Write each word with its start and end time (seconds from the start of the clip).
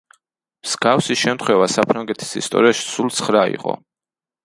მსგავსი 0.67 1.17
შემთხვევა 1.25 1.69
საფრანგეთის 1.75 2.35
ისტორიაში 2.43 2.89
სულ 2.97 3.17
ცხრა 3.21 3.49
იყო. 3.61 3.81